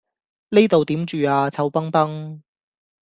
[0.49, 2.41] 呢度點住呀臭崩崩